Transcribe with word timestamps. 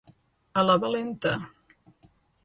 A 0.61 0.63
la 0.69 0.77
valenta. 0.83 1.33